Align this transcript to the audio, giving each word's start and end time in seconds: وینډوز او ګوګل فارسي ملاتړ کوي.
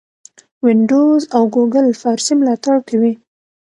وینډوز 0.65 1.23
او 1.35 1.43
ګوګل 1.55 1.87
فارسي 2.01 2.33
ملاتړ 2.39 2.75
کوي. 2.89 3.13